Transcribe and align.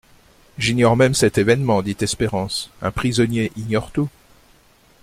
J'ignore 0.57 0.97
même 0.97 1.13
cet 1.13 1.37
événement, 1.37 1.83
dit 1.83 1.95
Espérance, 2.01 2.71
un 2.81 2.89
prisonnier 2.89 3.51
ignore 3.55 3.91
tout. 3.91 4.09